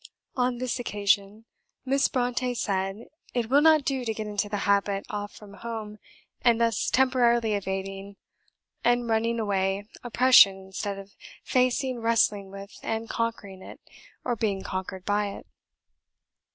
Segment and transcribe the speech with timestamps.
[0.35, 1.45] On this occasion,
[1.85, 3.05] Miss Brontë said,
[3.35, 5.99] "It will not do to get into the habit offrom home,
[6.41, 8.15] and thus temporarily evading
[8.83, 13.79] an running away oppression instead of facing, wrestling with and conquering it
[14.25, 15.45] or being conquered by it."